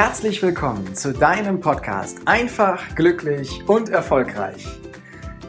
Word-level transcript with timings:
Herzlich 0.00 0.40
willkommen 0.44 0.94
zu 0.94 1.12
deinem 1.12 1.58
Podcast 1.58 2.18
Einfach, 2.24 2.94
glücklich 2.94 3.68
und 3.68 3.88
erfolgreich. 3.88 4.64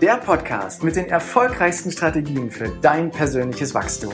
Der 0.02 0.18
Podcast 0.18 0.84
mit 0.84 0.96
den 0.96 1.06
erfolgreichsten 1.06 1.92
Strategien 1.92 2.50
für 2.50 2.68
dein 2.82 3.12
persönliches 3.12 3.76
Wachstum. 3.76 4.12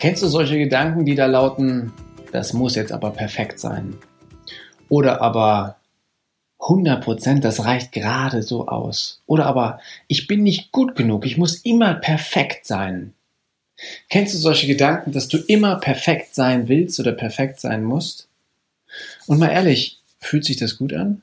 Kennst 0.00 0.24
du 0.24 0.26
solche 0.26 0.58
Gedanken, 0.58 1.04
die 1.04 1.14
da 1.14 1.26
lauten, 1.26 1.92
das 2.32 2.52
muss 2.52 2.74
jetzt 2.74 2.90
aber 2.90 3.12
perfekt 3.12 3.60
sein? 3.60 3.96
Oder 4.88 5.22
aber 5.22 5.76
100% 6.62 7.40
das 7.40 7.64
reicht 7.64 7.92
gerade 7.92 8.42
so 8.42 8.68
aus. 8.68 9.20
Oder 9.26 9.46
aber, 9.46 9.80
ich 10.06 10.28
bin 10.28 10.44
nicht 10.44 10.70
gut 10.70 10.94
genug, 10.94 11.26
ich 11.26 11.36
muss 11.36 11.56
immer 11.56 11.94
perfekt 11.94 12.66
sein. 12.66 13.14
Kennst 14.08 14.34
du 14.34 14.38
solche 14.38 14.68
Gedanken, 14.68 15.12
dass 15.12 15.26
du 15.26 15.38
immer 15.38 15.76
perfekt 15.76 16.34
sein 16.34 16.68
willst 16.68 17.00
oder 17.00 17.12
perfekt 17.12 17.60
sein 17.60 17.82
musst? 17.82 18.28
Und 19.26 19.38
mal 19.38 19.50
ehrlich, 19.50 19.98
fühlt 20.20 20.44
sich 20.44 20.56
das 20.56 20.78
gut 20.78 20.92
an? 20.92 21.22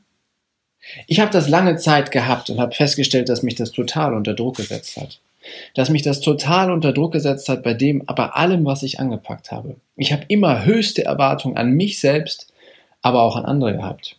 Ich 1.07 1.19
habe 1.19 1.31
das 1.31 1.47
lange 1.47 1.77
Zeit 1.77 2.11
gehabt 2.11 2.49
und 2.49 2.59
habe 2.59 2.75
festgestellt, 2.75 3.29
dass 3.29 3.43
mich 3.43 3.55
das 3.55 3.71
total 3.71 4.13
unter 4.13 4.33
Druck 4.33 4.57
gesetzt 4.57 4.97
hat. 4.97 5.19
Dass 5.73 5.89
mich 5.89 6.01
das 6.01 6.19
total 6.19 6.71
unter 6.71 6.91
Druck 6.91 7.13
gesetzt 7.13 7.47
hat 7.47 7.63
bei 7.63 7.73
dem, 7.73 8.03
aber 8.07 8.35
allem, 8.35 8.65
was 8.65 8.83
ich 8.83 8.99
angepackt 8.99 9.51
habe. 9.51 9.77
Ich 9.95 10.11
habe 10.11 10.25
immer 10.27 10.65
höchste 10.65 11.05
Erwartungen 11.05 11.57
an 11.57 11.71
mich 11.71 11.99
selbst, 11.99 12.51
aber 13.01 13.21
auch 13.21 13.37
an 13.37 13.45
andere 13.45 13.73
gehabt. 13.73 14.18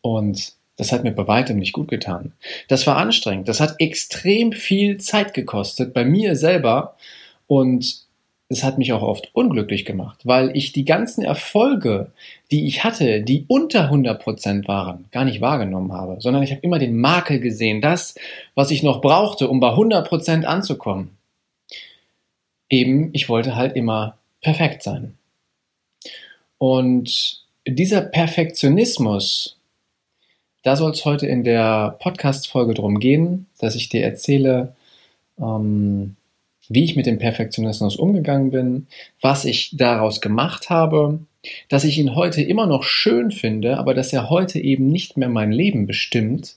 Und 0.00 0.52
das 0.76 0.92
hat 0.92 1.04
mir 1.04 1.12
bei 1.12 1.26
weitem 1.28 1.58
nicht 1.58 1.72
gut 1.72 1.88
getan. 1.88 2.32
Das 2.68 2.86
war 2.86 2.96
anstrengend. 2.96 3.48
Das 3.48 3.60
hat 3.60 3.76
extrem 3.78 4.52
viel 4.52 4.98
Zeit 4.98 5.34
gekostet 5.34 5.94
bei 5.94 6.04
mir 6.04 6.36
selber 6.36 6.96
und 7.46 8.04
es 8.48 8.62
hat 8.62 8.78
mich 8.78 8.92
auch 8.92 9.02
oft 9.02 9.30
unglücklich 9.32 9.84
gemacht, 9.84 10.20
weil 10.24 10.54
ich 10.56 10.72
die 10.72 10.84
ganzen 10.84 11.24
Erfolge, 11.24 12.12
die 12.50 12.66
ich 12.66 12.84
hatte, 12.84 13.22
die 13.22 13.46
unter 13.48 13.84
100 13.84 14.22
Prozent 14.22 14.68
waren, 14.68 15.06
gar 15.12 15.24
nicht 15.24 15.40
wahrgenommen 15.40 15.92
habe, 15.92 16.20
sondern 16.20 16.42
ich 16.42 16.50
habe 16.50 16.60
immer 16.60 16.78
den 16.78 16.98
Makel 16.98 17.40
gesehen, 17.40 17.80
das, 17.80 18.14
was 18.54 18.70
ich 18.70 18.82
noch 18.82 19.00
brauchte, 19.00 19.48
um 19.48 19.60
bei 19.60 19.70
100 19.70 20.06
Prozent 20.06 20.44
anzukommen. 20.44 21.16
Eben, 22.68 23.10
ich 23.12 23.28
wollte 23.28 23.56
halt 23.56 23.76
immer 23.76 24.18
perfekt 24.40 24.82
sein. 24.82 25.14
Und 26.58 27.42
dieser 27.66 28.02
Perfektionismus, 28.02 29.56
da 30.64 30.76
soll 30.76 30.90
es 30.92 31.04
heute 31.04 31.26
in 31.26 31.44
der 31.44 31.96
Podcast-Folge 32.00 32.74
drum 32.74 32.98
gehen, 32.98 33.46
dass 33.60 33.76
ich 33.76 33.90
dir 33.90 34.02
erzähle, 34.02 34.74
ähm, 35.38 36.16
wie 36.68 36.84
ich 36.84 36.96
mit 36.96 37.04
dem 37.04 37.18
Perfektionismus 37.18 37.96
umgegangen 37.96 38.50
bin, 38.50 38.86
was 39.20 39.44
ich 39.44 39.76
daraus 39.76 40.22
gemacht 40.22 40.70
habe, 40.70 41.20
dass 41.68 41.84
ich 41.84 41.98
ihn 41.98 42.16
heute 42.16 42.42
immer 42.42 42.66
noch 42.66 42.82
schön 42.82 43.30
finde, 43.30 43.76
aber 43.76 43.92
dass 43.92 44.12
er 44.14 44.30
heute 44.30 44.58
eben 44.58 44.88
nicht 44.88 45.18
mehr 45.18 45.28
mein 45.28 45.52
Leben 45.52 45.86
bestimmt, 45.86 46.56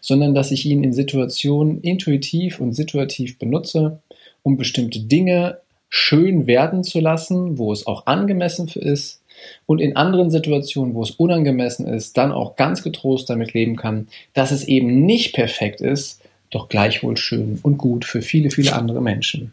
sondern 0.00 0.34
dass 0.34 0.50
ich 0.50 0.64
ihn 0.64 0.82
in 0.82 0.94
Situationen 0.94 1.82
intuitiv 1.82 2.60
und 2.60 2.72
situativ 2.72 3.38
benutze, 3.38 4.00
um 4.42 4.56
bestimmte 4.56 5.00
Dinge 5.00 5.58
schön 5.90 6.46
werden 6.46 6.82
zu 6.82 6.98
lassen, 6.98 7.58
wo 7.58 7.72
es 7.72 7.86
auch 7.86 8.06
angemessen 8.06 8.68
für 8.68 8.80
ist, 8.80 9.20
und 9.66 9.80
in 9.80 9.96
anderen 9.96 10.30
Situationen, 10.30 10.94
wo 10.94 11.02
es 11.02 11.12
unangemessen 11.12 11.86
ist, 11.86 12.16
dann 12.16 12.32
auch 12.32 12.56
ganz 12.56 12.82
getrost 12.82 13.30
damit 13.30 13.52
leben 13.52 13.76
kann, 13.76 14.08
dass 14.32 14.50
es 14.50 14.64
eben 14.64 15.04
nicht 15.04 15.34
perfekt 15.34 15.80
ist, 15.80 16.20
doch 16.50 16.68
gleichwohl 16.68 17.16
schön 17.16 17.58
und 17.62 17.78
gut 17.78 18.04
für 18.04 18.22
viele, 18.22 18.50
viele 18.50 18.74
andere 18.74 19.02
Menschen. 19.02 19.52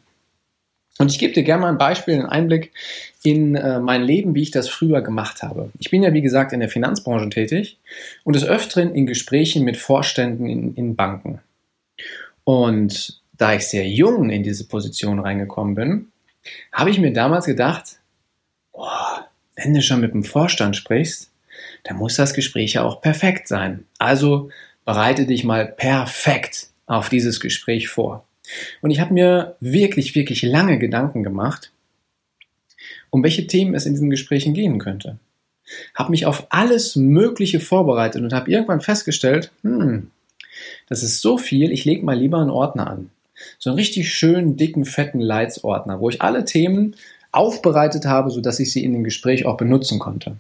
Und 1.00 1.12
ich 1.12 1.18
gebe 1.18 1.34
dir 1.34 1.44
gerne 1.44 1.62
mal 1.62 1.70
ein 1.70 1.78
Beispiel, 1.78 2.14
einen 2.14 2.26
Einblick 2.26 2.72
in 3.24 3.56
äh, 3.56 3.80
mein 3.80 4.04
Leben, 4.04 4.36
wie 4.36 4.44
ich 4.44 4.52
das 4.52 4.70
früher 4.70 5.02
gemacht 5.02 5.42
habe. 5.42 5.72
Ich 5.80 5.90
bin 5.90 6.04
ja, 6.04 6.14
wie 6.14 6.22
gesagt, 6.22 6.54
in 6.54 6.60
der 6.60 6.70
Finanzbranche 6.70 7.30
tätig 7.30 7.80
und 8.24 8.36
des 8.36 8.46
Öfteren 8.46 8.94
in 8.94 9.08
Gesprächen 9.08 9.64
mit 9.64 9.78
Vorständen 9.78 10.48
in, 10.48 10.76
in 10.76 10.96
Banken. 10.96 11.40
Und 12.44 13.22
da 13.36 13.56
ich 13.56 13.68
sehr 13.68 13.88
jung 13.88 14.30
in 14.30 14.44
diese 14.44 14.68
Position 14.68 15.20
reingekommen 15.20 15.74
bin, 15.74 16.12
habe 16.72 16.92
ich 16.92 17.00
mir 17.00 17.14
damals 17.14 17.46
gedacht, 17.46 18.00
boah, 18.72 19.28
wenn 19.62 19.74
du 19.74 19.82
schon 19.82 20.02
mit 20.02 20.14
dem 20.14 20.24
Vorstand 20.24 20.76
sprichst, 20.76 21.30
dann 21.84 21.98
muss 21.98 22.16
das 22.16 22.34
Gespräch 22.34 22.74
ja 22.74 22.84
auch 22.84 23.02
perfekt 23.02 23.48
sein. 23.48 23.86
Also 23.98 24.50
bereite 24.86 25.26
dich 25.26 25.44
mal 25.44 25.66
perfekt 25.66 26.68
auf 26.86 27.10
dieses 27.10 27.40
Gespräch 27.40 27.88
vor. 27.88 28.26
Und 28.82 28.92
ich 28.92 29.00
habe 29.00 29.14
mir 29.14 29.56
wirklich, 29.60 30.16
wirklich 30.16 30.42
lange 30.42 30.80
Gedanken 30.80 31.24
gemacht, 31.24 31.72
um 33.10 33.24
welche 33.24 33.48
Themen 33.48 33.76
es 33.76 33.86
in 33.86 33.94
diesen 33.94 34.10
Gesprächen 34.10 34.54
gehen 34.54 34.80
könnte. 34.80 35.18
Habe 35.96 36.12
mich 36.12 36.26
auf 36.26 36.48
alles 36.50 36.96
Mögliche 36.96 37.60
vorbereitet 37.60 38.22
und 38.22 38.34
habe 38.34 38.52
irgendwann 38.52 38.82
festgestellt, 38.82 39.52
hm, 39.62 40.12
das 40.88 41.04
ist 41.04 41.22
so 41.22 41.38
viel, 41.38 41.72
ich 41.72 41.86
lege 41.86 42.04
mal 42.04 42.18
lieber 42.18 42.40
einen 42.40 42.50
Ordner 42.50 42.90
an. 42.90 43.10
So 43.58 43.70
einen 43.70 43.80
richtig 43.80 44.14
schönen, 44.14 44.58
dicken, 44.58 44.86
fetten 44.86 45.20
Leitsordner, 45.20 46.00
wo 46.00 46.10
ich 46.10 46.22
alle 46.22 46.46
Themen 46.46 46.96
aufbereitet 47.32 48.06
habe, 48.06 48.30
sodass 48.30 48.60
ich 48.60 48.72
sie 48.72 48.84
in 48.84 48.94
dem 48.94 49.04
Gespräch 49.04 49.46
auch 49.46 49.58
benutzen 49.58 50.00
konnte. 50.00 50.38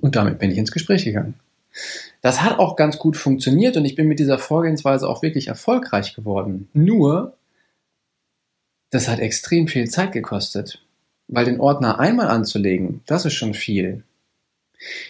Und 0.00 0.16
damit 0.16 0.38
bin 0.38 0.50
ich 0.50 0.58
ins 0.58 0.72
Gespräch 0.72 1.04
gegangen. 1.04 1.34
Das 2.22 2.42
hat 2.42 2.58
auch 2.58 2.76
ganz 2.76 2.98
gut 2.98 3.16
funktioniert 3.16 3.76
und 3.76 3.84
ich 3.84 3.96
bin 3.96 4.06
mit 4.06 4.18
dieser 4.18 4.38
Vorgehensweise 4.38 5.08
auch 5.08 5.22
wirklich 5.22 5.48
erfolgreich 5.48 6.14
geworden. 6.14 6.68
Nur, 6.72 7.34
das 8.90 9.08
hat 9.08 9.18
extrem 9.18 9.66
viel 9.66 9.88
Zeit 9.90 10.12
gekostet, 10.12 10.82
weil 11.28 11.44
den 11.44 11.60
Ordner 11.60 11.98
einmal 11.98 12.28
anzulegen, 12.28 13.02
das 13.06 13.24
ist 13.24 13.34
schon 13.34 13.54
viel. 13.54 14.04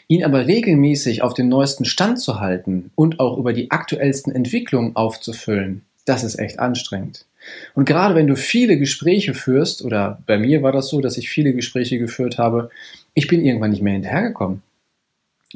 Ihn 0.09 0.25
aber 0.25 0.47
regelmäßig 0.47 1.23
auf 1.23 1.35
den 1.35 1.49
neuesten 1.49 1.85
Stand 1.85 2.21
zu 2.21 2.41
halten 2.41 2.91
und 2.95 3.21
auch 3.21 3.39
über 3.39 3.53
die 3.53 3.71
aktuellsten 3.71 4.35
Entwicklungen 4.35 4.97
aufzufüllen, 4.97 5.83
das 6.05 6.25
ist 6.25 6.39
echt 6.39 6.59
anstrengend. 6.59 7.27
Und 7.75 7.85
gerade 7.85 8.15
wenn 8.15 8.27
du 8.27 8.37
viele 8.37 8.79
Gespräche 8.79 9.35
führst, 9.35 9.85
oder 9.85 10.23
bei 10.27 10.39
mir 10.39 10.63
war 10.63 10.73
das 10.73 10.89
so, 10.89 11.01
dass 11.01 11.17
ich 11.17 11.29
viele 11.29 11.53
Gespräche 11.53 11.99
geführt 11.99 12.39
habe, 12.39 12.71
ich 13.15 13.29
bin 13.29 13.45
irgendwann 13.45 13.71
nicht 13.71 13.83
mehr 13.83 13.93
hinterhergekommen. 13.93 14.63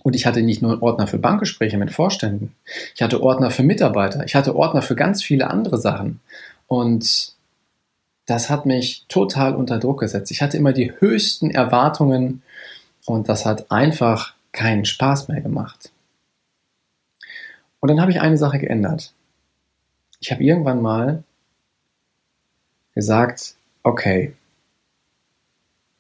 Und 0.03 0.15
ich 0.15 0.27
hatte 0.27 0.43
nicht 0.43 0.63
nur 0.63 0.81
Ordner 0.83 1.07
für 1.07 1.19
Bankgespräche 1.19 1.77
mit 1.77 1.91
Vorständen, 1.91 2.55
ich 2.95 3.03
hatte 3.03 3.23
Ordner 3.23 3.51
für 3.51 3.65
Mitarbeiter, 3.65 4.25
ich 4.25 4.35
hatte 4.35 4.55
Ordner 4.55 4.83
für 4.83 4.95
ganz 4.95 5.23
viele 5.23 5.51
andere 5.51 5.79
Sachen. 5.79 6.21
Und 6.69 7.33
das 8.27 8.51
hat 8.51 8.67
mich 8.67 9.07
total 9.09 9.57
unter 9.57 9.79
Druck 9.79 10.01
gesetzt. 10.01 10.31
Ich 10.31 10.43
hatte 10.43 10.57
immer 10.57 10.73
die 10.73 10.93
höchsten 11.01 11.51
Erwartungen 11.51 12.43
und 13.07 13.29
das 13.29 13.47
hat 13.47 13.71
einfach 13.71 14.35
keinen 14.53 14.85
Spaß 14.85 15.29
mehr 15.29 15.41
gemacht. 15.41 15.91
Und 17.81 17.89
dann 17.89 18.01
habe 18.01 18.11
ich 18.11 18.21
eine 18.21 18.37
Sache 18.37 18.59
geändert. 18.59 19.15
Ich 20.21 20.31
habe 20.31 20.43
irgendwann 20.43 20.83
mal 20.83 21.23
gesagt, 22.99 23.55
okay, 23.85 24.33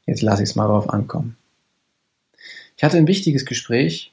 jetzt 0.05 0.21
lasse 0.21 0.43
ich 0.43 0.49
es 0.49 0.57
mal 0.57 0.67
drauf 0.67 0.91
ankommen. 0.91 1.37
Ich 2.77 2.83
hatte 2.83 2.97
ein 2.97 3.07
wichtiges 3.07 3.47
Gespräch 3.47 4.13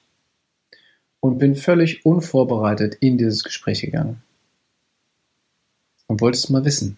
und 1.20 1.40
bin 1.40 1.56
völlig 1.56 2.06
unvorbereitet 2.06 2.94
in 3.00 3.18
dieses 3.18 3.44
Gespräch 3.44 3.82
gegangen. 3.82 4.22
Und 6.06 6.22
wollte 6.22 6.38
es 6.38 6.48
mal 6.52 6.64
wissen. 6.64 6.98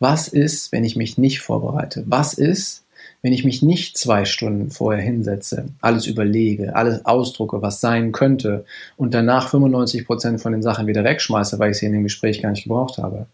Was 0.00 0.26
ist, 0.26 0.72
wenn 0.72 0.82
ich 0.82 0.96
mich 0.96 1.18
nicht 1.18 1.38
vorbereite? 1.38 2.02
Was 2.08 2.34
ist, 2.34 2.84
wenn 3.22 3.32
ich 3.32 3.44
mich 3.44 3.62
nicht 3.62 3.96
zwei 3.96 4.24
Stunden 4.24 4.72
vorher 4.72 5.04
hinsetze, 5.04 5.68
alles 5.82 6.08
überlege, 6.08 6.74
alles 6.74 7.06
ausdrucke, 7.06 7.62
was 7.62 7.80
sein 7.80 8.10
könnte 8.10 8.64
und 8.96 9.14
danach 9.14 9.50
95 9.50 10.04
Prozent 10.04 10.40
von 10.40 10.50
den 10.50 10.62
Sachen 10.62 10.88
wieder 10.88 11.04
wegschmeiße, 11.04 11.60
weil 11.60 11.70
ich 11.70 11.78
sie 11.78 11.86
in 11.86 11.92
dem 11.92 12.02
Gespräch 12.02 12.42
gar 12.42 12.50
nicht 12.50 12.64
gebraucht 12.64 12.98
habe? 12.98 13.28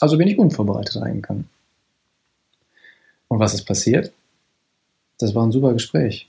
Also 0.00 0.18
bin 0.18 0.28
ich 0.28 0.38
unvorbereitet 0.38 0.96
reingegangen. 0.96 1.48
Und 3.28 3.40
was 3.40 3.54
ist 3.54 3.64
passiert? 3.64 4.12
Das 5.18 5.34
war 5.34 5.44
ein 5.44 5.52
super 5.52 5.72
Gespräch. 5.72 6.28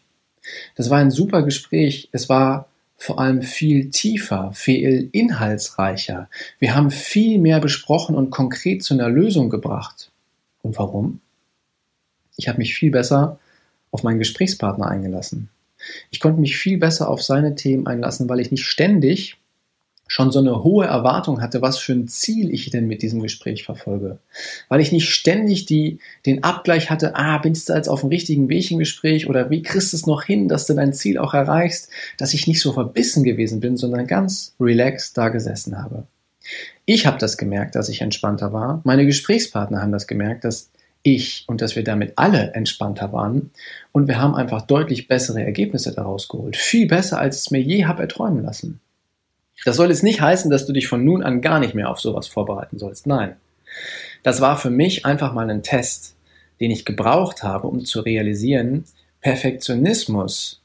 Das 0.75 0.89
war 0.89 1.00
ein 1.00 1.12
super 1.12 1.44
Gespräch. 1.44 2.10
Es 2.12 2.30
war 2.30 2.68
vor 2.98 3.19
allem 3.19 3.42
viel 3.42 3.92
tiefer, 3.92 4.51
viel 4.54 5.10
inhaltsreicher. 5.13 6.30
Wir 6.60 6.75
haben 6.75 6.92
viel 6.92 7.39
mehr 7.39 7.62
besprochen 7.62 8.16
und 8.16 8.30
konkret 8.30 8.83
zu 8.83 8.94
einer 8.94 9.10
Lösung 9.10 9.50
gebracht. 9.50 10.12
Und 10.62 10.77
warum? 10.77 11.22
Ich 12.36 12.50
habe 12.50 12.57
mich 12.57 12.74
viel 12.74 12.92
besser 12.92 13.39
auf 13.92 14.04
meinen 14.04 14.19
Gesprächspartner 14.19 14.88
eingelassen. 14.88 15.50
Ich 16.10 16.19
konnte 16.19 16.42
mich 16.42 16.57
viel 16.57 16.77
besser 16.77 17.10
auf 17.10 17.24
seine 17.24 17.56
Themen 17.56 17.88
einlassen, 17.88 18.27
weil 18.27 18.42
ich 18.42 18.51
nicht 18.51 18.65
ständig 18.65 19.38
schon 20.09 20.31
so 20.31 20.39
eine 20.39 20.63
hohe 20.63 20.88
Erwartung 20.88 21.39
hatte, 21.39 21.61
was 21.61 21.77
für 21.77 21.94
ein 21.94 22.07
Ziel 22.07 22.51
ich 22.51 22.69
denn 22.71 22.88
mit 22.88 23.03
diesem 23.03 23.21
Gespräch 23.21 23.63
verfolge. 23.63 24.17
Weil 24.67 24.81
ich 24.81 24.91
nicht 24.91 25.07
ständig 25.07 25.67
die, 25.67 26.00
den 26.25 26.44
Abgleich 26.44 26.89
hatte, 26.89 27.15
ah, 27.15 27.38
bist 27.38 27.69
du 27.69 27.73
jetzt 27.73 27.88
auf 27.88 28.01
dem 28.01 28.09
richtigen 28.09 28.50
Weg 28.50 28.71
im 28.71 28.79
Gespräch 28.79 29.29
oder 29.29 29.51
wie 29.51 29.61
kriegst 29.61 29.94
du 29.94 29.97
es 29.97 30.07
noch 30.07 30.23
hin, 30.23 30.47
dass 30.47 30.65
du 30.65 30.73
dein 30.73 30.94
Ziel 30.94 31.19
auch 31.19 31.35
erreichst, 31.35 31.89
dass 32.17 32.33
ich 32.33 32.47
nicht 32.47 32.59
so 32.59 32.73
verbissen 32.73 33.23
gewesen 33.23 33.59
bin, 33.59 33.77
sondern 33.77 34.07
ganz 34.07 34.56
relaxed 34.59 35.15
da 35.15 35.29
gesessen 35.29 35.77
habe. 35.77 36.07
Ich 36.85 37.05
habe 37.05 37.19
das 37.19 37.38
gemerkt, 37.38 37.75
dass 37.75 37.88
ich 37.88 38.01
entspannter 38.01 38.51
war. 38.51 38.81
Meine 38.85 39.05
Gesprächspartner 39.05 39.79
haben 39.79 39.91
das 39.91 40.07
gemerkt, 40.07 40.44
dass 40.44 40.71
ich 41.03 41.45
und 41.47 41.62
dass 41.62 41.75
wir 41.75 41.83
damit 41.83 42.13
alle 42.15 42.55
entspannter 42.55 43.13
waren. 43.13 43.51
Und 43.91 44.07
wir 44.07 44.19
haben 44.19 44.33
einfach 44.33 44.63
deutlich 44.63 45.07
bessere 45.07 45.44
Ergebnisse 45.44 45.94
daraus 45.94 46.27
geholt. 46.27 46.57
Viel 46.57 46.88
besser, 46.88 47.19
als 47.19 47.38
es 47.38 47.51
mir 47.51 47.62
je 47.62 47.85
habe 47.85 48.01
erträumen 48.01 48.44
lassen. 48.44 48.81
Das 49.65 49.75
soll 49.75 49.89
jetzt 49.89 50.03
nicht 50.03 50.21
heißen, 50.21 50.50
dass 50.50 50.65
du 50.65 50.73
dich 50.73 50.88
von 50.88 51.03
nun 51.03 51.23
an 51.23 51.41
gar 51.41 51.59
nicht 51.59 51.75
mehr 51.75 51.89
auf 51.89 52.00
sowas 52.00 52.27
vorbereiten 52.27 52.79
sollst. 52.79 53.07
Nein. 53.07 53.35
Das 54.23 54.41
war 54.41 54.57
für 54.57 54.69
mich 54.69 55.06
einfach 55.06 55.33
mal 55.33 55.50
ein 55.50 55.63
Test, 55.63 56.15
den 56.59 56.71
ich 56.71 56.85
gebraucht 56.85 57.44
habe, 57.44 57.67
um 57.67 57.85
zu 57.85 58.01
realisieren, 58.01 58.85
Perfektionismus, 59.21 60.61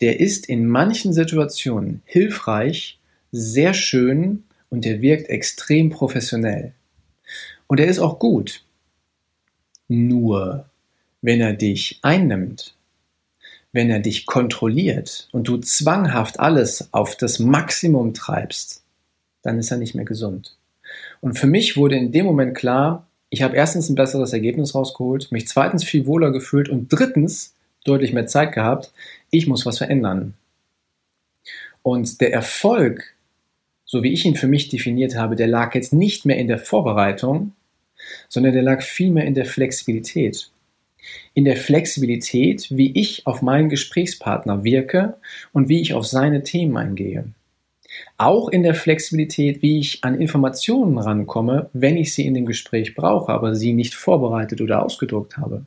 der 0.00 0.20
ist 0.20 0.48
in 0.48 0.66
manchen 0.66 1.12
Situationen 1.12 2.02
hilfreich, 2.04 2.98
sehr 3.32 3.74
schön 3.74 4.44
und 4.70 4.84
der 4.84 5.02
wirkt 5.02 5.28
extrem 5.28 5.90
professionell. 5.90 6.72
Und 7.66 7.80
er 7.80 7.86
ist 7.86 7.98
auch 7.98 8.18
gut. 8.18 8.62
Nur 9.88 10.66
wenn 11.20 11.40
er 11.40 11.52
dich 11.52 11.98
einnimmt, 12.02 12.74
wenn 13.72 13.90
er 13.90 14.00
dich 14.00 14.26
kontrolliert 14.26 15.28
und 15.32 15.48
du 15.48 15.58
zwanghaft 15.58 16.40
alles 16.40 16.92
auf 16.92 17.16
das 17.16 17.38
Maximum 17.38 18.14
treibst, 18.14 18.82
dann 19.42 19.58
ist 19.58 19.70
er 19.70 19.76
nicht 19.76 19.94
mehr 19.94 20.04
gesund. 20.04 20.56
Und 21.20 21.38
für 21.38 21.46
mich 21.46 21.76
wurde 21.76 21.96
in 21.96 22.12
dem 22.12 22.26
Moment 22.26 22.56
klar, 22.56 23.06
ich 23.30 23.42
habe 23.42 23.56
erstens 23.56 23.88
ein 23.88 23.94
besseres 23.94 24.32
Ergebnis 24.32 24.74
rausgeholt, 24.74 25.30
mich 25.32 25.46
zweitens 25.48 25.84
viel 25.84 26.06
wohler 26.06 26.30
gefühlt 26.30 26.68
und 26.68 26.88
drittens 26.88 27.54
deutlich 27.84 28.12
mehr 28.12 28.26
Zeit 28.26 28.52
gehabt, 28.52 28.92
ich 29.30 29.46
muss 29.46 29.66
was 29.66 29.78
verändern. 29.78 30.34
Und 31.82 32.20
der 32.20 32.32
Erfolg, 32.32 33.14
so 33.84 34.02
wie 34.02 34.12
ich 34.12 34.24
ihn 34.24 34.36
für 34.36 34.48
mich 34.48 34.68
definiert 34.68 35.16
habe, 35.16 35.36
der 35.36 35.46
lag 35.46 35.74
jetzt 35.74 35.92
nicht 35.92 36.24
mehr 36.24 36.38
in 36.38 36.48
der 36.48 36.58
Vorbereitung, 36.58 37.52
sondern 38.28 38.52
der 38.52 38.62
lag 38.62 38.82
vielmehr 38.82 39.24
in 39.24 39.34
der 39.34 39.46
Flexibilität. 39.46 40.50
In 41.34 41.44
der 41.44 41.56
Flexibilität, 41.56 42.68
wie 42.70 42.92
ich 42.98 43.26
auf 43.26 43.42
meinen 43.42 43.68
Gesprächspartner 43.68 44.64
wirke 44.64 45.16
und 45.52 45.68
wie 45.68 45.80
ich 45.80 45.94
auf 45.94 46.06
seine 46.06 46.42
Themen 46.42 46.76
eingehe. 46.76 47.32
Auch 48.16 48.48
in 48.48 48.62
der 48.62 48.74
Flexibilität, 48.74 49.62
wie 49.62 49.78
ich 49.78 50.04
an 50.04 50.20
Informationen 50.20 50.98
rankomme, 50.98 51.70
wenn 51.72 51.96
ich 51.96 52.14
sie 52.14 52.26
in 52.26 52.34
dem 52.34 52.46
Gespräch 52.46 52.94
brauche, 52.94 53.32
aber 53.32 53.54
sie 53.54 53.72
nicht 53.72 53.94
vorbereitet 53.94 54.60
oder 54.60 54.84
ausgedruckt 54.84 55.36
habe. 55.36 55.64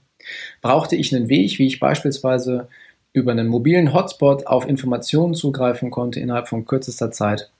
Brauchte 0.61 0.95
ich 0.95 1.15
einen 1.15 1.29
Weg, 1.29 1.57
wie 1.57 1.67
ich 1.67 1.79
beispielsweise 1.79 2.67
über 3.13 3.31
einen 3.31 3.47
mobilen 3.47 3.93
Hotspot 3.93 4.47
auf 4.47 4.67
Informationen 4.67 5.33
zugreifen 5.33 5.91
konnte 5.91 6.19
innerhalb 6.19 6.47
von 6.47 6.65
kürzester 6.65 7.11
Zeit, 7.11 7.51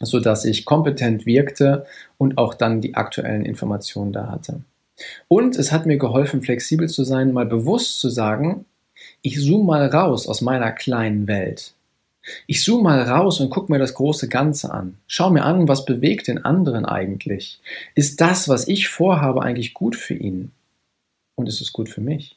so 0.00 0.18
dass 0.18 0.44
ich 0.44 0.64
kompetent 0.64 1.26
wirkte 1.26 1.86
und 2.18 2.38
auch 2.38 2.54
dann 2.54 2.80
die 2.80 2.94
aktuellen 2.94 3.44
Informationen 3.44 4.12
da 4.12 4.30
hatte. 4.30 4.62
Und 5.28 5.56
es 5.56 5.72
hat 5.72 5.86
mir 5.86 5.98
geholfen, 5.98 6.42
flexibel 6.42 6.88
zu 6.88 7.04
sein, 7.04 7.32
mal 7.32 7.46
bewusst 7.46 8.00
zu 8.00 8.08
sagen, 8.08 8.64
ich 9.22 9.40
zoome 9.40 9.64
mal 9.64 9.86
raus 9.86 10.26
aus 10.26 10.40
meiner 10.40 10.72
kleinen 10.72 11.26
Welt. 11.26 11.74
Ich 12.46 12.62
zoome 12.62 12.82
mal 12.82 13.02
raus 13.02 13.40
und 13.40 13.50
gucke 13.50 13.72
mir 13.72 13.78
das 13.78 13.94
große 13.94 14.28
Ganze 14.28 14.72
an. 14.72 14.96
Schau 15.06 15.30
mir 15.30 15.44
an, 15.44 15.68
was 15.68 15.84
bewegt 15.84 16.28
den 16.28 16.44
anderen 16.44 16.84
eigentlich. 16.84 17.60
Ist 17.94 18.20
das, 18.20 18.48
was 18.48 18.68
ich 18.68 18.88
vorhabe, 18.88 19.42
eigentlich 19.42 19.74
gut 19.74 19.96
für 19.96 20.14
ihn? 20.14 20.52
Und 21.34 21.48
ist 21.48 21.60
es 21.60 21.72
gut 21.72 21.88
für 21.88 22.02
mich? 22.02 22.36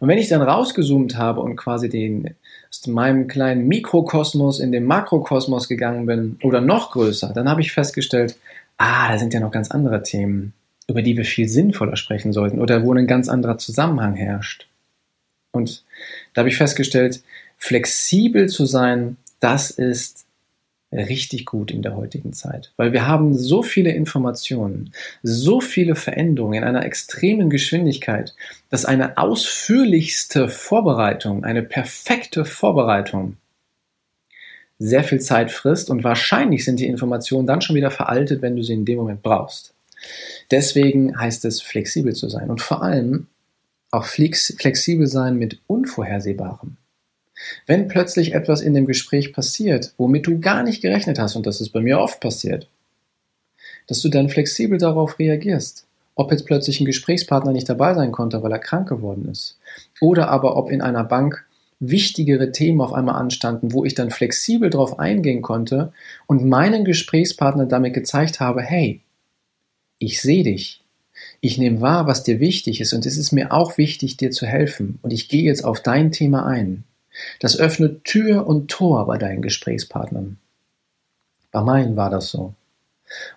Und 0.00 0.08
wenn 0.08 0.18
ich 0.18 0.28
dann 0.28 0.42
rausgezoomt 0.42 1.16
habe 1.16 1.40
und 1.40 1.56
quasi 1.56 1.88
den, 1.88 2.34
aus 2.70 2.86
meinem 2.86 3.28
kleinen 3.28 3.68
Mikrokosmos 3.68 4.60
in 4.60 4.72
den 4.72 4.84
Makrokosmos 4.84 5.68
gegangen 5.68 6.06
bin 6.06 6.38
oder 6.42 6.60
noch 6.60 6.92
größer, 6.92 7.32
dann 7.34 7.48
habe 7.48 7.60
ich 7.60 7.72
festgestellt, 7.72 8.36
ah, 8.78 9.12
da 9.12 9.18
sind 9.18 9.34
ja 9.34 9.40
noch 9.40 9.50
ganz 9.50 9.70
andere 9.70 10.02
Themen, 10.02 10.52
über 10.88 11.02
die 11.02 11.16
wir 11.16 11.24
viel 11.24 11.48
sinnvoller 11.48 11.96
sprechen 11.96 12.32
sollten 12.32 12.60
oder 12.60 12.84
wo 12.84 12.92
ein 12.92 13.06
ganz 13.06 13.28
anderer 13.28 13.58
Zusammenhang 13.58 14.14
herrscht. 14.14 14.68
Und 15.52 15.84
da 16.34 16.40
habe 16.40 16.48
ich 16.48 16.56
festgestellt, 16.56 17.22
flexibel 17.56 18.48
zu 18.48 18.66
sein, 18.66 19.16
das 19.40 19.70
ist 19.70 20.26
richtig 20.92 21.46
gut 21.46 21.70
in 21.70 21.82
der 21.82 21.96
heutigen 21.96 22.32
Zeit, 22.32 22.72
weil 22.76 22.92
wir 22.92 23.06
haben 23.06 23.36
so 23.36 23.62
viele 23.62 23.90
Informationen, 23.90 24.92
so 25.22 25.60
viele 25.60 25.96
Veränderungen 25.96 26.62
in 26.62 26.64
einer 26.64 26.84
extremen 26.84 27.50
Geschwindigkeit, 27.50 28.34
dass 28.70 28.84
eine 28.84 29.18
ausführlichste 29.18 30.48
Vorbereitung, 30.48 31.44
eine 31.44 31.62
perfekte 31.62 32.44
Vorbereitung 32.44 33.36
sehr 34.78 35.04
viel 35.04 35.20
Zeit 35.20 35.50
frisst 35.50 35.90
und 35.90 36.04
wahrscheinlich 36.04 36.64
sind 36.64 36.78
die 36.78 36.86
Informationen 36.86 37.46
dann 37.46 37.62
schon 37.62 37.76
wieder 37.76 37.90
veraltet, 37.90 38.42
wenn 38.42 38.56
du 38.56 38.62
sie 38.62 38.74
in 38.74 38.84
dem 38.84 38.98
Moment 38.98 39.22
brauchst. 39.22 39.75
Deswegen 40.50 41.18
heißt 41.18 41.44
es 41.44 41.60
flexibel 41.60 42.14
zu 42.14 42.28
sein 42.28 42.50
und 42.50 42.60
vor 42.60 42.82
allem 42.82 43.26
auch 43.90 44.04
flexibel 44.04 45.06
sein 45.06 45.36
mit 45.36 45.60
Unvorhersehbarem. 45.66 46.76
Wenn 47.66 47.88
plötzlich 47.88 48.34
etwas 48.34 48.60
in 48.60 48.74
dem 48.74 48.86
Gespräch 48.86 49.32
passiert, 49.32 49.92
womit 49.98 50.26
du 50.26 50.40
gar 50.40 50.62
nicht 50.62 50.82
gerechnet 50.82 51.18
hast, 51.18 51.36
und 51.36 51.46
das 51.46 51.60
ist 51.60 51.70
bei 51.70 51.80
mir 51.80 51.98
oft 51.98 52.20
passiert, 52.20 52.68
dass 53.86 54.00
du 54.00 54.08
dann 54.08 54.28
flexibel 54.28 54.78
darauf 54.78 55.18
reagierst. 55.18 55.86
Ob 56.14 56.32
jetzt 56.32 56.46
plötzlich 56.46 56.80
ein 56.80 56.86
Gesprächspartner 56.86 57.52
nicht 57.52 57.68
dabei 57.68 57.94
sein 57.94 58.10
konnte, 58.10 58.42
weil 58.42 58.52
er 58.52 58.58
krank 58.58 58.88
geworden 58.88 59.28
ist. 59.28 59.58
Oder 60.00 60.28
aber 60.28 60.56
ob 60.56 60.70
in 60.70 60.80
einer 60.80 61.04
Bank 61.04 61.44
wichtigere 61.78 62.52
Themen 62.52 62.80
auf 62.80 62.94
einmal 62.94 63.16
anstanden, 63.16 63.72
wo 63.72 63.84
ich 63.84 63.94
dann 63.94 64.10
flexibel 64.10 64.70
darauf 64.70 64.98
eingehen 64.98 65.42
konnte 65.42 65.92
und 66.26 66.46
meinen 66.46 66.86
Gesprächspartner 66.86 67.66
damit 67.66 67.92
gezeigt 67.92 68.40
habe, 68.40 68.62
hey, 68.62 69.02
ich 69.98 70.20
sehe 70.20 70.44
dich. 70.44 70.84
Ich 71.40 71.58
nehme 71.58 71.80
wahr, 71.80 72.06
was 72.06 72.22
dir 72.22 72.40
wichtig 72.40 72.80
ist 72.80 72.92
und 72.92 73.06
es 73.06 73.16
ist 73.16 73.32
mir 73.32 73.52
auch 73.52 73.78
wichtig, 73.78 74.16
dir 74.16 74.30
zu 74.30 74.46
helfen 74.46 74.98
und 75.02 75.12
ich 75.12 75.28
gehe 75.28 75.42
jetzt 75.42 75.64
auf 75.64 75.80
dein 75.80 76.12
Thema 76.12 76.46
ein. 76.46 76.84
Das 77.40 77.58
öffnet 77.58 78.04
Tür 78.04 78.46
und 78.46 78.70
Tor 78.70 79.06
bei 79.06 79.16
deinen 79.16 79.42
Gesprächspartnern. 79.42 80.38
Bei 81.50 81.62
meinen 81.62 81.96
war 81.96 82.10
das 82.10 82.30
so. 82.30 82.54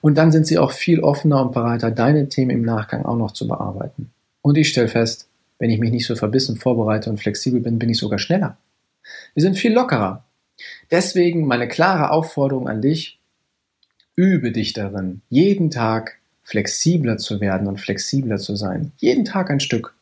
Und 0.01 0.17
dann 0.17 0.31
sind 0.31 0.47
sie 0.47 0.57
auch 0.57 0.71
viel 0.71 0.99
offener 0.99 1.41
und 1.41 1.53
bereiter, 1.53 1.91
deine 1.91 2.27
Themen 2.27 2.51
im 2.51 2.63
Nachgang 2.63 3.05
auch 3.05 3.15
noch 3.15 3.31
zu 3.31 3.47
bearbeiten. 3.47 4.11
Und 4.41 4.57
ich 4.57 4.69
stelle 4.69 4.87
fest, 4.87 5.27
wenn 5.59 5.69
ich 5.69 5.79
mich 5.79 5.91
nicht 5.91 6.05
so 6.05 6.15
verbissen 6.15 6.57
vorbereite 6.57 7.09
und 7.09 7.19
flexibel 7.19 7.59
bin, 7.59 7.79
bin 7.79 7.89
ich 7.89 7.97
sogar 7.97 8.19
schneller. 8.19 8.57
Wir 9.33 9.43
sind 9.43 9.57
viel 9.57 9.73
lockerer. 9.73 10.25
Deswegen 10.91 11.45
meine 11.45 11.67
klare 11.67 12.11
Aufforderung 12.11 12.67
an 12.67 12.81
dich, 12.81 13.19
übe 14.15 14.51
dich 14.51 14.73
darin, 14.73 15.21
jeden 15.29 15.71
Tag 15.71 16.18
flexibler 16.49 17.17
zu 17.17 17.39
werden 17.41 17.67
und 17.67 17.79
flexibler 17.79 18.37
zu 18.37 18.55
sein. 18.55 18.91
Jeden 18.97 19.23
Tag 19.23 19.51
ein 19.51 19.59
Stück. 19.59 19.93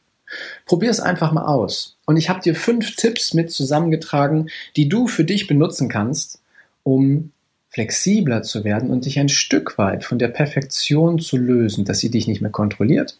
Probier 0.66 0.89
es 0.89 1.01
einfach 1.01 1.34
mal 1.34 1.46
aus. 1.46 1.98
Und 2.06 2.16
ich 2.16 2.30
habe 2.30 2.39
dir 2.39 2.56
fünf 2.56 2.96
Tipps 2.96 3.34
mit 3.34 3.51
zusammengetragen, 3.51 4.50
die 4.77 4.88
du 4.88 5.08
für 5.08 5.25
dich 5.25 5.48
benutzen 5.48 5.89
kannst, 5.89 6.39
um 6.84 7.32
flexibler 7.70 8.44
zu 8.44 8.63
werden 8.63 8.92
und 8.92 9.06
dich 9.06 9.20
ein 9.20 9.30
Stück 9.30 9.77
weit 9.77 10.06
von 10.06 10.20
der 10.20 10.30
Perfektion 10.30 11.20
zu 11.20 11.36
lösen, 11.36 11.84
dass 11.84 12.00
sie 12.00 12.10
dich 12.10 12.27
nicht 12.27 12.42
mehr 12.42 12.51
kontrolliert, 12.51 13.18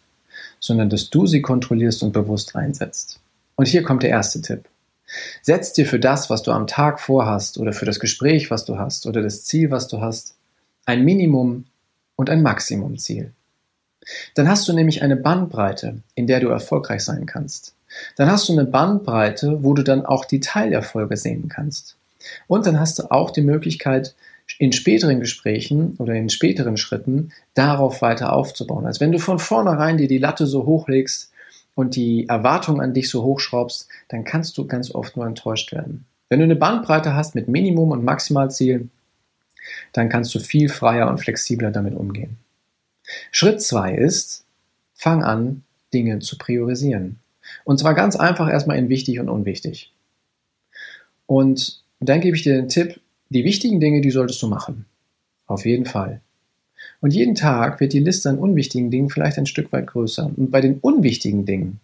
sondern 0.58 0.88
dass 0.88 1.10
du 1.10 1.26
sie 1.26 1.42
kontrollierst 1.42 2.02
und 2.02 2.12
bewusst 2.12 2.56
einsetzt. 2.56 3.20
Und 3.56 3.68
hier 3.68 3.82
kommt 3.82 4.02
der 4.02 4.10
erste 4.10 4.40
Tipp. 4.40 4.64
Setz 5.42 5.74
dir 5.74 5.84
für 5.84 6.00
das, 6.00 6.30
was 6.30 6.42
du 6.42 6.50
am 6.52 6.66
Tag 6.66 6.98
vorhast 6.98 7.58
oder 7.58 7.74
für 7.74 7.84
das 7.84 8.00
Gespräch, 8.00 8.50
was 8.50 8.64
du 8.64 8.78
hast 8.78 9.06
oder 9.06 9.22
das 9.22 9.44
Ziel, 9.44 9.70
was 9.70 9.86
du 9.88 10.00
hast, 10.00 10.34
ein 10.86 11.04
Minimum 11.04 11.66
und 12.18 12.28
ein 12.28 12.42
Maximumziel. 12.42 13.32
Dann 14.34 14.48
hast 14.48 14.68
du 14.68 14.72
nämlich 14.72 15.02
eine 15.02 15.16
Bandbreite, 15.16 16.02
in 16.14 16.26
der 16.26 16.40
du 16.40 16.48
erfolgreich 16.48 17.04
sein 17.04 17.26
kannst. 17.26 17.74
Dann 18.16 18.30
hast 18.30 18.48
du 18.48 18.52
eine 18.52 18.64
Bandbreite, 18.64 19.62
wo 19.62 19.72
du 19.72 19.82
dann 19.82 20.04
auch 20.04 20.24
die 20.24 20.40
Teilerfolge 20.40 21.16
sehen 21.16 21.48
kannst. 21.48 21.96
Und 22.48 22.66
dann 22.66 22.80
hast 22.80 22.98
du 22.98 23.10
auch 23.10 23.30
die 23.30 23.42
Möglichkeit, 23.42 24.14
in 24.58 24.72
späteren 24.72 25.20
Gesprächen 25.20 25.94
oder 25.98 26.14
in 26.14 26.28
späteren 26.28 26.76
Schritten 26.76 27.32
darauf 27.54 28.02
weiter 28.02 28.32
aufzubauen. 28.32 28.86
Als 28.86 28.98
wenn 28.98 29.12
du 29.12 29.18
von 29.18 29.38
vornherein 29.38 29.98
dir 29.98 30.08
die 30.08 30.18
Latte 30.18 30.46
so 30.46 30.66
hochlegst 30.66 31.30
und 31.74 31.94
die 31.94 32.28
Erwartung 32.28 32.80
an 32.80 32.94
dich 32.94 33.10
so 33.10 33.22
hochschraubst, 33.22 33.88
dann 34.08 34.24
kannst 34.24 34.58
du 34.58 34.66
ganz 34.66 34.92
oft 34.92 35.16
nur 35.16 35.26
enttäuscht 35.26 35.70
werden. 35.72 36.06
Wenn 36.28 36.40
du 36.40 36.44
eine 36.44 36.56
Bandbreite 36.56 37.14
hast 37.14 37.34
mit 37.34 37.46
Minimum 37.46 37.90
und 37.90 38.04
Maximalziel, 38.04 38.88
dann 39.92 40.08
kannst 40.08 40.34
du 40.34 40.38
viel 40.38 40.68
freier 40.68 41.08
und 41.08 41.18
flexibler 41.18 41.70
damit 41.70 41.94
umgehen. 41.94 42.36
Schritt 43.30 43.62
zwei 43.62 43.94
ist, 43.94 44.44
fang 44.94 45.22
an, 45.22 45.62
Dinge 45.92 46.18
zu 46.18 46.36
priorisieren. 46.36 47.18
Und 47.64 47.78
zwar 47.78 47.94
ganz 47.94 48.16
einfach 48.16 48.50
erstmal 48.50 48.78
in 48.78 48.88
wichtig 48.88 49.20
und 49.20 49.28
unwichtig. 49.28 49.92
Und 51.26 51.82
dann 52.00 52.20
gebe 52.20 52.36
ich 52.36 52.42
dir 52.42 52.54
den 52.54 52.68
Tipp, 52.68 53.00
die 53.30 53.44
wichtigen 53.44 53.80
Dinge, 53.80 54.00
die 54.00 54.10
solltest 54.10 54.42
du 54.42 54.48
machen. 54.48 54.86
Auf 55.46 55.64
jeden 55.64 55.86
Fall. 55.86 56.20
Und 57.00 57.12
jeden 57.12 57.34
Tag 57.34 57.80
wird 57.80 57.92
die 57.92 58.00
Liste 58.00 58.30
an 58.30 58.38
unwichtigen 58.38 58.90
Dingen 58.90 59.10
vielleicht 59.10 59.38
ein 59.38 59.46
Stück 59.46 59.72
weit 59.72 59.86
größer. 59.86 60.30
Und 60.36 60.50
bei 60.50 60.60
den 60.60 60.78
unwichtigen 60.78 61.44
Dingen, 61.44 61.80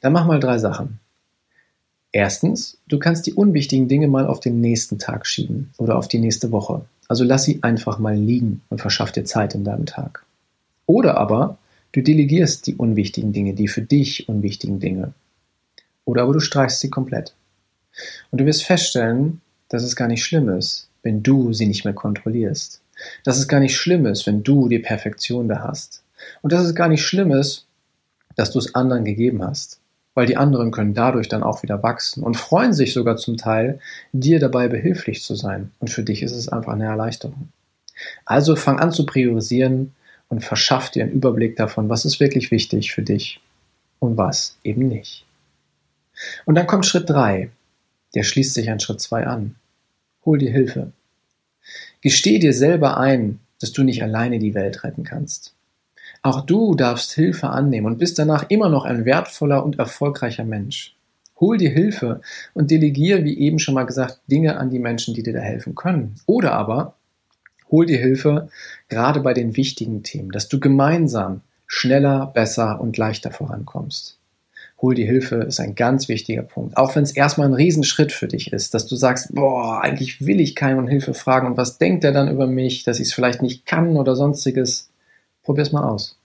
dann 0.00 0.12
mach 0.12 0.26
mal 0.26 0.40
drei 0.40 0.58
Sachen. 0.58 0.98
Erstens, 2.12 2.76
du 2.88 2.98
kannst 2.98 3.26
die 3.26 3.32
unwichtigen 3.32 3.88
Dinge 3.88 4.06
mal 4.06 4.26
auf 4.26 4.38
den 4.38 4.60
nächsten 4.60 4.98
Tag 4.98 5.26
schieben 5.26 5.70
oder 5.78 5.96
auf 5.96 6.08
die 6.08 6.18
nächste 6.18 6.52
Woche. 6.52 6.84
Also 7.08 7.24
lass 7.24 7.44
sie 7.44 7.62
einfach 7.62 7.98
mal 7.98 8.14
liegen 8.14 8.60
und 8.68 8.80
verschaff 8.80 9.12
dir 9.12 9.24
Zeit 9.24 9.54
in 9.54 9.64
deinem 9.64 9.86
Tag. 9.86 10.24
Oder 10.86 11.16
aber 11.16 11.56
du 11.92 12.02
delegierst 12.02 12.66
die 12.66 12.74
unwichtigen 12.74 13.32
Dinge, 13.32 13.54
die 13.54 13.66
für 13.68 13.82
dich 13.82 14.28
unwichtigen 14.28 14.78
Dinge. 14.78 15.14
Oder 16.04 16.22
aber 16.22 16.34
du 16.34 16.40
streichst 16.40 16.80
sie 16.80 16.90
komplett. 16.90 17.34
Und 18.30 18.40
du 18.40 18.46
wirst 18.46 18.64
feststellen, 18.64 19.40
dass 19.68 19.82
es 19.82 19.96
gar 19.96 20.08
nicht 20.08 20.22
schlimm 20.24 20.50
ist, 20.50 20.88
wenn 21.02 21.22
du 21.22 21.52
sie 21.52 21.66
nicht 21.66 21.84
mehr 21.84 21.94
kontrollierst. 21.94 22.82
Dass 23.24 23.38
es 23.38 23.48
gar 23.48 23.60
nicht 23.60 23.76
schlimm 23.76 24.04
ist, 24.04 24.26
wenn 24.26 24.42
du 24.42 24.68
die 24.68 24.78
Perfektion 24.78 25.48
da 25.48 25.60
hast. 25.62 26.02
Und 26.42 26.52
dass 26.52 26.64
es 26.64 26.74
gar 26.74 26.88
nicht 26.88 27.04
schlimm 27.04 27.32
ist, 27.32 27.66
dass 28.36 28.50
du 28.50 28.58
es 28.58 28.74
anderen 28.74 29.04
gegeben 29.04 29.42
hast. 29.42 29.78
Weil 30.14 30.26
die 30.26 30.36
anderen 30.36 30.72
können 30.72 30.94
dadurch 30.94 31.28
dann 31.28 31.42
auch 31.42 31.62
wieder 31.62 31.82
wachsen 31.82 32.22
und 32.22 32.36
freuen 32.36 32.74
sich 32.74 32.92
sogar 32.92 33.16
zum 33.16 33.36
Teil, 33.36 33.80
dir 34.12 34.38
dabei 34.38 34.68
behilflich 34.68 35.22
zu 35.22 35.34
sein. 35.34 35.70
Und 35.80 35.88
für 35.88 36.02
dich 36.02 36.22
ist 36.22 36.32
es 36.32 36.48
einfach 36.48 36.74
eine 36.74 36.84
Erleichterung. 36.84 37.48
Also 38.24 38.56
fang 38.56 38.78
an 38.78 38.92
zu 38.92 39.06
priorisieren 39.06 39.94
und 40.28 40.44
verschaff 40.44 40.90
dir 40.90 41.04
einen 41.04 41.12
Überblick 41.12 41.56
davon, 41.56 41.88
was 41.88 42.04
ist 42.04 42.20
wirklich 42.20 42.50
wichtig 42.50 42.92
für 42.92 43.02
dich 43.02 43.40
und 43.98 44.16
was 44.16 44.56
eben 44.64 44.88
nicht. 44.88 45.24
Und 46.44 46.54
dann 46.56 46.66
kommt 46.66 46.86
Schritt 46.86 47.08
drei. 47.08 47.50
Der 48.14 48.22
schließt 48.22 48.54
sich 48.54 48.70
an 48.70 48.80
Schritt 48.80 49.00
zwei 49.00 49.26
an. 49.26 49.56
Hol 50.24 50.38
dir 50.38 50.50
Hilfe. 50.50 50.92
Gesteh 52.00 52.38
dir 52.38 52.52
selber 52.52 52.98
ein, 52.98 53.40
dass 53.60 53.72
du 53.72 53.82
nicht 53.82 54.02
alleine 54.02 54.38
die 54.38 54.54
Welt 54.54 54.84
retten 54.84 55.04
kannst. 55.04 55.54
Auch 56.22 56.46
du 56.46 56.76
darfst 56.76 57.12
Hilfe 57.12 57.50
annehmen 57.50 57.86
und 57.86 57.98
bist 57.98 58.16
danach 58.18 58.48
immer 58.48 58.68
noch 58.68 58.84
ein 58.84 59.04
wertvoller 59.04 59.64
und 59.64 59.80
erfolgreicher 59.80 60.44
Mensch. 60.44 60.94
Hol 61.40 61.58
dir 61.58 61.70
Hilfe 61.70 62.20
und 62.54 62.70
delegiere, 62.70 63.24
wie 63.24 63.36
eben 63.40 63.58
schon 63.58 63.74
mal 63.74 63.86
gesagt, 63.86 64.20
Dinge 64.30 64.56
an 64.56 64.70
die 64.70 64.78
Menschen, 64.78 65.14
die 65.14 65.24
dir 65.24 65.32
da 65.32 65.40
helfen 65.40 65.74
können. 65.74 66.14
Oder 66.26 66.52
aber 66.52 66.94
hol 67.72 67.86
dir 67.86 67.98
Hilfe 67.98 68.48
gerade 68.88 69.18
bei 69.18 69.34
den 69.34 69.56
wichtigen 69.56 70.04
Themen, 70.04 70.30
dass 70.30 70.48
du 70.48 70.60
gemeinsam 70.60 71.40
schneller, 71.66 72.30
besser 72.32 72.80
und 72.80 72.96
leichter 72.96 73.32
vorankommst. 73.32 74.18
Hol 74.80 74.94
dir 74.94 75.06
Hilfe 75.06 75.36
ist 75.36 75.58
ein 75.58 75.74
ganz 75.74 76.08
wichtiger 76.08 76.42
Punkt. 76.42 76.76
Auch 76.76 76.94
wenn 76.94 77.02
es 77.02 77.12
erstmal 77.16 77.48
ein 77.48 77.54
Riesenschritt 77.54 78.12
für 78.12 78.28
dich 78.28 78.52
ist, 78.52 78.74
dass 78.74 78.86
du 78.86 78.94
sagst, 78.94 79.34
boah, 79.34 79.80
eigentlich 79.80 80.24
will 80.24 80.40
ich 80.40 80.54
keinen 80.54 80.78
um 80.78 80.88
Hilfe 80.88 81.14
fragen 81.14 81.48
und 81.48 81.56
was 81.56 81.78
denkt 81.78 82.04
er 82.04 82.12
dann 82.12 82.30
über 82.30 82.46
mich, 82.46 82.84
dass 82.84 83.00
ich 83.00 83.08
es 83.08 83.12
vielleicht 83.12 83.42
nicht 83.42 83.66
kann 83.66 83.96
oder 83.96 84.14
sonstiges. 84.14 84.91
Probier's 85.42 85.72
mal 85.72 85.84
aus. 85.84 86.16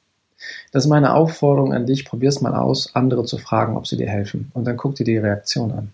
Das 0.72 0.86
ist 0.86 0.90
meine 0.90 1.14
Aufforderung 1.14 1.74
an 1.74 1.86
dich. 1.86 2.06
Probier's 2.06 2.42
mal 2.42 2.54
aus, 2.54 2.96
andere 2.96 3.26
zu 3.26 3.38
fragen, 3.38 3.76
ob 3.76 3.88
sie 3.88 3.98
dir 3.98 4.08
helfen. 4.08 4.52
Und 4.54 4.66
dann 4.66 4.78
guck 4.78 4.96
dir 4.96 5.04
die 5.04 5.18
Reaktion 5.18 5.72
an. 5.72 5.92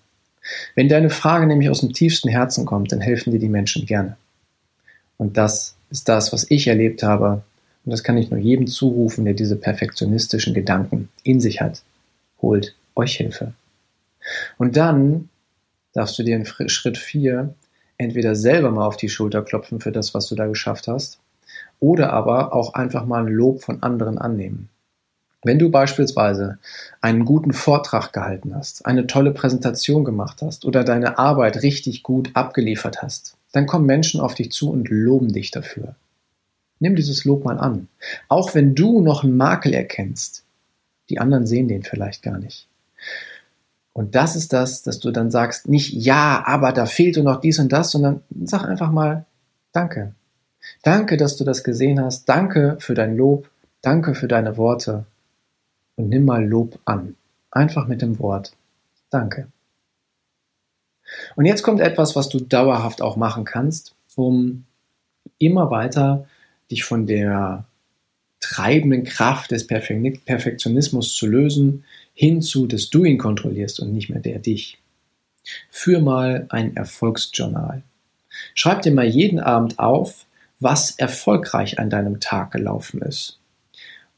Wenn 0.75 0.89
deine 0.89 1.10
Frage 1.10 1.48
nämlich 1.48 1.70
aus 1.70 1.80
dem 1.80 1.94
tiefsten 1.94 2.27
Herzen 2.27 2.65
kommt, 2.65 2.92
dann 2.92 3.00
helfen 3.00 3.32
dir 3.32 3.39
die 3.39 3.50
Menschen 3.50 3.86
gerne. 3.86 4.18
Und 5.18 5.38
das 5.38 5.75
ist 5.89 6.10
das, 6.10 6.34
was 6.34 6.50
ich 6.50 6.68
erlebt 6.68 7.03
habe. 7.03 7.44
Und 7.86 7.92
das 7.92 8.03
kann 8.03 8.18
ich 8.18 8.30
nur 8.30 8.39
jedem 8.39 8.68
zurufen, 8.68 9.25
der 9.25 9.34
diese 9.34 9.56
perfektionistischen 9.56 10.53
Gedanken 10.53 11.10
in 11.24 11.39
sich 11.39 11.62
hat. 11.62 11.82
Holt 12.42 12.75
euch 12.96 13.15
Hilfe. 13.15 13.53
Und 14.58 14.75
dann 14.75 15.30
darfst 15.94 16.18
du 16.18 16.24
dir 16.24 16.36
in 16.36 16.46
Schritt 16.46 16.98
4 16.98 17.53
entweder 17.98 18.36
selber 18.36 18.72
mal 18.72 18.86
auf 18.86 18.98
die 18.98 19.10
Schulter 19.10 19.44
klopfen 19.44 19.80
für 19.80 19.92
das, 19.92 20.13
was 20.13 20.27
du 20.27 20.36
da 20.36 20.48
geschafft 20.48 20.88
hast, 20.88 21.20
oder 21.84 22.13
aber 22.13 22.54
auch 22.54 22.75
einfach 22.75 23.06
mal 23.06 23.25
ein 23.25 23.34
Lob 23.34 23.62
von 23.62 23.84
anderen 23.84 24.18
annehmen. 24.18 24.70
Wenn 25.44 25.60
du 25.60 25.70
beispielsweise 25.70 26.58
einen 27.02 27.25
guten 27.25 27.52
Vortrag 27.52 28.13
gehalten 28.13 28.56
hast, 28.56 28.86
eine 28.86 29.06
tolle 29.06 29.32
Präsentation 29.32 30.06
gemacht 30.06 30.42
hast 30.42 30.63
oder 30.63 30.86
deine 30.86 31.20
Arbeit 31.20 31.62
richtig 31.62 32.02
gut 32.02 32.32
abgeliefert 32.36 33.02
hast, 33.02 33.36
dann 33.52 33.66
kommen 33.66 33.86
Menschen 33.86 34.22
auf 34.22 34.34
dich 34.34 34.50
zu 34.54 34.72
und 34.72 34.90
loben 34.90 35.34
dich 35.34 35.52
dafür. 35.52 35.96
Nimm 36.80 36.96
dieses 36.96 37.25
Lob 37.25 37.44
mal 37.44 37.60
an. 37.60 37.90
Auch 38.30 38.56
wenn 38.56 38.75
du 38.75 39.02
noch 39.02 39.25
einen 39.25 39.36
Makel 39.36 39.74
erkennst, 39.74 40.46
die 41.10 41.20
anderen 41.20 41.46
sehen 41.46 41.68
den 41.68 41.84
vielleicht 41.84 42.24
gar 42.24 42.40
nicht. 42.40 42.70
Und 43.92 44.16
das 44.16 44.38
ist 44.38 44.54
das, 44.54 44.84
dass 44.84 45.02
du 45.02 45.12
dann 45.12 45.32
sagst, 45.32 45.68
nicht 45.68 45.92
ja, 45.92 46.44
aber 46.46 46.72
da 46.72 46.86
fehlt 46.86 47.18
dir 47.18 47.24
noch 47.24 47.42
dies 47.42 47.60
und 47.60 47.74
das, 47.74 47.92
sondern 47.92 48.22
sag 48.46 48.63
einfach 48.63 48.90
mal 48.90 49.25
Danke. 49.74 50.13
Danke, 50.82 51.17
dass 51.17 51.38
du 51.38 51.43
das 51.43 51.63
gesehen 51.63 52.00
hast. 52.00 52.27
Danke 52.27 52.77
für 52.79 52.93
dein 52.93 53.15
Lob. 53.15 53.50
Danke 53.82 54.15
für 54.15 54.27
deine 54.27 54.58
Worte. 54.58 55.05
Und 55.96 56.10
nimm 56.10 56.25
mal 56.25 56.46
Lob 56.46 56.79
an. 56.86 57.15
Einfach 57.51 57.88
mit 57.88 58.01
dem 58.01 58.20
Wort. 58.20 58.53
Danke. 59.10 59.48
Und 61.36 61.46
jetzt 61.46 61.63
kommt 61.63 61.82
etwas, 61.82 62.15
was 62.15 62.29
du 62.29 62.39
dauerhaft 62.39 63.01
auch 63.01 63.15
machen 63.15 63.46
kannst, 63.46 63.93
um 64.15 64.65
immer 65.38 65.70
weiter 65.70 66.27
dich 66.72 66.84
von 66.84 67.05
der 67.05 67.65
treibenden 68.39 69.03
Kraft 69.03 69.51
des 69.51 69.67
Perfektionismus 69.67 71.15
zu 71.15 71.27
lösen, 71.27 71.86
hinzu, 72.13 72.67
dass 72.67 72.89
du 72.89 73.03
ihn 73.03 73.17
kontrollierst 73.17 73.79
und 73.79 73.93
nicht 73.93 74.10
mehr 74.10 74.20
der 74.20 74.39
dich. 74.39 74.79
Führ 75.70 76.00
mal 76.00 76.46
ein 76.50 76.75
Erfolgsjournal. 76.75 77.84
Schreib 78.53 78.82
dir 78.82 78.91
mal 78.91 79.05
jeden 79.05 79.39
Abend 79.39 79.79
auf, 79.79 80.25
was 80.63 80.91
erfolgreich 80.91 81.79
an 81.79 81.89
deinem 81.89 82.20
Tag 82.20 82.51
gelaufen 82.51 83.01
ist, 83.01 83.39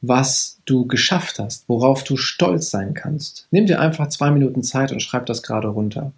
was 0.01 0.59
du 0.65 0.85
geschafft 0.85 1.39
hast, 1.39 1.67
worauf 1.67 2.03
du 2.03 2.17
stolz 2.17 2.69
sein 2.69 2.93
kannst. 2.93 3.47
Nimm 3.51 3.65
dir 3.65 3.79
einfach 3.79 4.09
zwei 4.09 4.31
Minuten 4.31 4.63
Zeit 4.63 4.91
und 4.91 5.01
schreib 5.01 5.25
das 5.25 5.43
gerade 5.43 5.67
runter. 5.67 6.11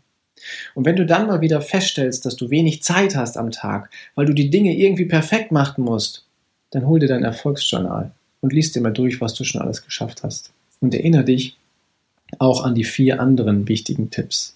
Und 0.75 0.86
wenn 0.86 0.96
du 0.96 1.05
dann 1.05 1.27
mal 1.27 1.41
wieder 1.41 1.62
feststellst, 1.62 2.25
dass 2.25 2.36
du 2.36 2.50
wenig 2.50 2.84
Zeit 2.84 3.15
hast 3.15 3.38
am 3.38 3.51
Tag, 3.51 3.89
weil 4.15 4.25
du 4.25 4.34
die 4.34 4.50
Dinge 4.50 4.75
irgendwie 4.75 5.05
perfekt 5.05 5.51
machen 5.51 5.84
musst, 5.84 6.25
dann 6.72 6.86
hol 6.86 7.00
dir 7.00 7.07
dein 7.07 7.24
Erfolgsjournal 7.24 8.12
und 8.41 8.53
liest 8.53 8.75
dir 8.75 8.81
mal 8.81 8.93
durch, 8.93 9.19
was 9.22 9.34
du 9.34 9.43
schon 9.43 9.62
alles 9.62 9.84
geschafft 9.84 10.24
hast. 10.24 10.51
Und 10.79 10.93
erinnere 10.93 11.24
dich 11.24 11.57
auch 12.39 12.63
an 12.63 12.75
die 12.75 12.84
vier 12.84 13.19
anderen 13.19 13.67
wichtigen 13.67 14.12
Tipps, 14.12 14.55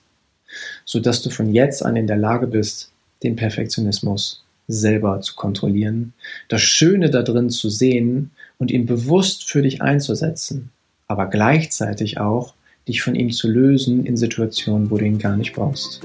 sodass 0.85 1.23
du 1.23 1.29
von 1.29 1.51
jetzt 1.53 1.83
an 1.83 1.95
in 1.95 2.07
der 2.07 2.17
Lage 2.17 2.47
bist, 2.47 2.91
den 3.23 3.35
Perfektionismus 3.35 4.43
selber 4.71 5.21
zu 5.21 5.35
kontrollieren, 5.35 6.13
das 6.47 6.61
Schöne 6.61 7.09
da 7.09 7.23
drin 7.23 7.49
zu 7.49 7.69
sehen 7.69 8.31
und 8.57 8.71
ihn 8.71 8.85
bewusst 8.85 9.49
für 9.49 9.61
dich 9.61 9.81
einzusetzen, 9.81 10.69
aber 11.07 11.27
gleichzeitig 11.27 12.19
auch 12.19 12.53
dich 12.87 13.01
von 13.01 13.15
ihm 13.15 13.31
zu 13.31 13.49
lösen 13.49 14.05
in 14.05 14.17
Situationen, 14.17 14.89
wo 14.89 14.97
du 14.97 15.05
ihn 15.05 15.19
gar 15.19 15.37
nicht 15.37 15.53
brauchst. 15.53 16.01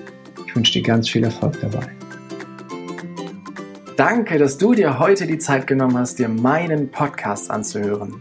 Ich 0.47 0.55
wünsche 0.55 0.73
dir 0.73 0.83
ganz 0.83 1.09
viel 1.09 1.25
Erfolg 1.25 1.59
dabei. 1.61 1.87
Danke, 3.97 4.39
dass 4.39 4.59
du 4.59 4.75
dir 4.75 4.99
heute 4.99 5.27
die 5.27 5.39
Zeit 5.39 5.67
genommen 5.67 5.97
hast, 5.97 6.19
dir 6.19 6.29
meinen 6.29 6.91
Podcast 6.91 7.51
anzuhören. 7.51 8.21